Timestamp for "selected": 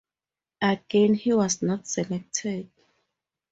1.85-2.71